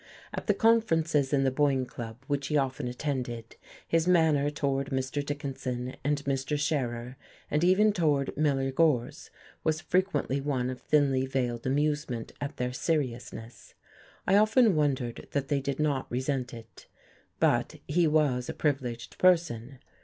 At 0.33 0.47
the 0.47 0.55
conferences 0.55 1.31
in 1.31 1.43
the 1.43 1.51
Boyne 1.51 1.85
Club, 1.85 2.23
which 2.25 2.47
he 2.47 2.57
often 2.57 2.87
attended, 2.87 3.55
his 3.87 4.07
manner 4.07 4.49
toward 4.49 4.89
Mr. 4.89 5.23
Dickinson 5.23 5.95
and 6.03 6.23
Mr. 6.25 6.57
Scherer 6.59 7.17
and 7.51 7.63
even 7.63 7.93
toward 7.93 8.35
Miller 8.35 8.71
Gorse 8.71 9.29
was 9.63 9.79
frequently 9.79 10.41
one 10.41 10.71
of 10.71 10.81
thinly 10.81 11.27
veiled 11.27 11.67
amusement 11.67 12.31
at 12.41 12.57
their 12.57 12.73
seriousness. 12.73 13.75
I 14.25 14.37
often 14.37 14.75
wondered 14.75 15.27
that 15.33 15.49
they 15.49 15.61
did 15.61 15.79
not 15.79 16.09
resent 16.09 16.51
it. 16.51 16.87
But 17.39 17.75
he 17.87 18.07
was 18.07 18.49
a 18.49 18.55
privileged 18.55 19.19
person. 19.19 19.77